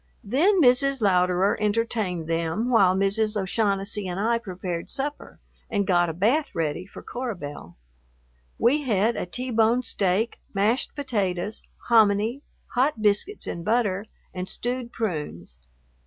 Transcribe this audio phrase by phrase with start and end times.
[0.23, 0.99] Then Mrs.
[0.99, 3.39] Louderer entertained them while Mrs.
[3.39, 5.37] O'Shaughnessy and I prepared supper
[5.69, 7.77] and got a bath ready for Cora Belle.
[8.57, 12.41] We had a T bone steak, mashed potatoes, hominy,
[12.73, 15.59] hot biscuits and butter, and stewed prunes.